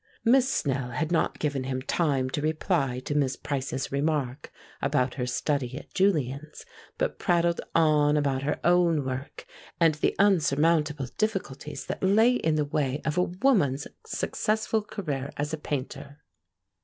[0.25, 5.27] Miss Snell had not given him time to reply to Miss Price's remark about her
[5.27, 6.65] study at Julian's,
[6.97, 9.45] but prattled on about her own work
[9.79, 15.53] and the unsurmountable difficulties that lay in the way of a woman's successful career as
[15.53, 16.17] a painter.